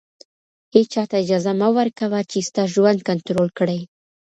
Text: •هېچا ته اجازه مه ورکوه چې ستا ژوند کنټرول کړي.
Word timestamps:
•هېچا 0.75 1.03
ته 1.09 1.15
اجازه 1.23 1.51
مه 1.61 1.69
ورکوه 1.77 2.19
چې 2.31 2.37
ستا 2.47 2.63
ژوند 2.73 2.99
کنټرول 3.09 3.49
کړي. 3.57 3.79